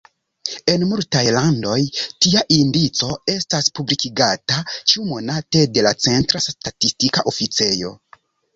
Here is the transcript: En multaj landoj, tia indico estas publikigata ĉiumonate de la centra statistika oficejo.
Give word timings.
En 0.71 0.83
multaj 0.93 1.21
landoj, 1.35 1.75
tia 2.25 2.41
indico 2.55 3.11
estas 3.35 3.69
publikigata 3.81 4.59
ĉiumonate 4.79 5.63
de 5.77 5.87
la 5.91 5.95
centra 6.09 6.45
statistika 6.49 7.29
oficejo. 7.35 7.97